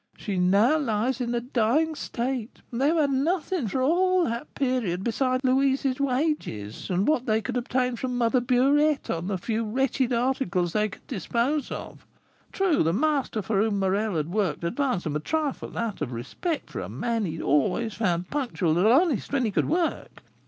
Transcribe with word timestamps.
She 0.17 0.39
now 0.39 0.79
lies 0.79 1.21
in 1.21 1.35
a 1.35 1.39
dying 1.39 1.93
state; 1.93 2.63
they 2.73 2.87
have 2.87 2.97
had 2.97 3.11
nothing 3.11 3.67
for 3.67 3.83
all 3.83 4.25
that 4.25 4.55
period 4.55 5.03
besides 5.03 5.43
Louise's 5.43 5.99
wages 5.99 6.89
and 6.89 7.07
what 7.07 7.27
they 7.27 7.39
could 7.39 7.55
obtain 7.55 7.95
from 7.95 8.17
Mother 8.17 8.41
Burette 8.41 9.11
upon 9.11 9.27
the 9.27 9.37
few 9.37 9.63
wretched 9.63 10.11
articles 10.11 10.73
they 10.73 10.89
could 10.89 11.05
dispose 11.05 11.69
of. 11.69 12.03
True, 12.51 12.81
the 12.81 12.93
master 12.93 13.43
for 13.43 13.61
whom 13.61 13.77
Morel 13.77 14.15
had 14.15 14.31
worked 14.31 14.63
advanced 14.63 15.03
them 15.03 15.15
a 15.15 15.19
trifle, 15.19 15.77
out 15.77 16.01
of 16.01 16.11
respect 16.11 16.71
for 16.71 16.79
a 16.79 16.89
man 16.89 17.25
he 17.25 17.33
had 17.33 17.43
always 17.43 17.93
found 17.93 18.31
punctual 18.31 18.79
and 18.79 18.87
honest 18.87 19.31
when 19.31 19.45
he 19.45 19.51
could 19.51 19.69
work. 19.69 20.23